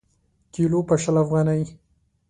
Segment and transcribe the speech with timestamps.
[0.53, 1.63] کیلـو په شل افغانۍ.